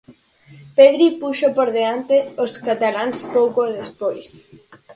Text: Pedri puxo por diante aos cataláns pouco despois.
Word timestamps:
Pedri 0.77 1.07
puxo 1.21 1.47
por 1.57 1.69
diante 1.77 2.17
aos 2.39 2.53
cataláns 2.67 3.17
pouco 3.35 3.61
despois. 3.79 4.29